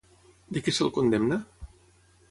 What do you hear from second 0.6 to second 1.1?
què se'l